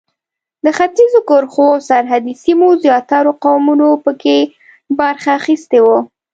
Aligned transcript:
د 0.65 0.67
ختیځو 0.77 1.19
کرښو 1.29 1.65
او 1.73 1.79
سرحدي 1.89 2.33
سیمو 2.43 2.67
زیاترو 2.83 3.31
قومونو 3.43 3.89
په 4.03 4.11
کې 4.21 4.37
برخه 4.99 5.29
اخیستې 5.39 5.79
وه. 5.85 5.97